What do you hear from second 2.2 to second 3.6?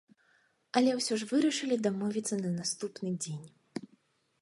на наступны дзень.